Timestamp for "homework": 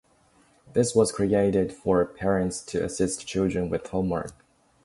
3.89-4.33